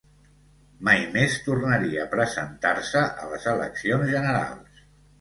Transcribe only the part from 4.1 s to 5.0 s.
generals.